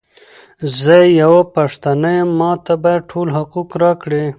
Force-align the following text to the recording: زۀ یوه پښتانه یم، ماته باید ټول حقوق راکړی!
زۀ 0.79 0.97
یوه 1.21 1.41
پښتانه 1.55 2.09
یم، 2.17 2.29
ماته 2.39 2.73
باید 2.83 3.07
ټول 3.11 3.27
حقوق 3.37 3.69
راکړی! 3.83 4.25